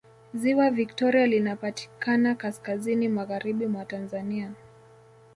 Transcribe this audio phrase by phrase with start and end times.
[0.33, 4.51] Ziwa Viktoria linapatikanankaskazini Magharibi mwa Tanzania